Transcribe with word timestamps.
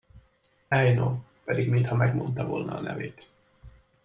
Ej 0.77 0.95
no, 0.95 1.21
pedig 1.45 1.71
mintha 1.71 1.95
megmondta 1.95 2.45
volna 2.47 2.77
a 2.77 2.81
nevét! 2.81 3.29